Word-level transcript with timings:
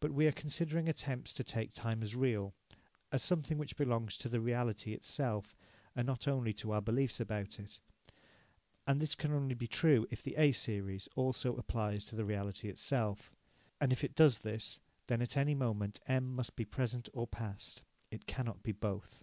But 0.00 0.10
we 0.12 0.26
are 0.26 0.32
considering 0.32 0.88
attempts 0.88 1.32
to 1.34 1.44
take 1.44 1.72
time 1.72 2.02
as 2.02 2.16
real, 2.16 2.52
as 3.12 3.22
something 3.22 3.58
which 3.58 3.76
belongs 3.76 4.16
to 4.16 4.28
the 4.28 4.40
reality 4.40 4.92
itself, 4.92 5.54
and 5.94 6.04
not 6.04 6.26
only 6.26 6.52
to 6.54 6.72
our 6.72 6.80
beliefs 6.82 7.20
about 7.20 7.60
it, 7.60 7.78
and 8.88 8.98
this 8.98 9.14
can 9.14 9.30
only 9.32 9.54
be 9.54 9.68
so 9.72 10.04
if 10.10 10.20
the 10.20 10.34
A 10.34 10.50
series 10.50 11.08
also 11.14 11.54
applies 11.54 12.06
to 12.06 12.16
the 12.16 12.24
reality 12.24 12.68
itself. 12.68 13.30
And 13.80 13.92
if 13.92 14.02
it 14.02 14.16
does 14.16 14.40
this, 14.40 14.80
then 15.06 15.22
at 15.22 15.36
any 15.36 15.54
moment 15.54 16.00
M 16.08 16.34
must 16.34 16.56
be 16.56 16.64
present 16.64 17.08
or 17.12 17.28
past. 17.28 17.82
It 18.10 18.26
cannot 18.26 18.64
be 18.64 18.72
both. 18.72 19.22